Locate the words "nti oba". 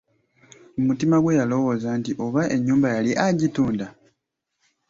1.99-2.41